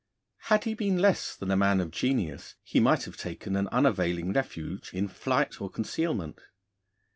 Had 0.49 0.63
he 0.63 0.73
been 0.73 0.97
less 0.97 1.35
than 1.35 1.51
a 1.51 1.55
man 1.55 1.79
of 1.79 1.91
genius, 1.91 2.55
he 2.63 2.79
might 2.79 3.03
have 3.03 3.17
taken 3.17 3.55
an 3.55 3.67
unavailing 3.67 4.33
refuge 4.33 4.89
in 4.95 5.07
flight 5.07 5.61
or 5.61 5.69
concealment. 5.69 6.39